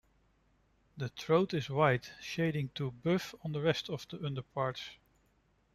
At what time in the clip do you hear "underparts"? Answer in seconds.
4.25-4.81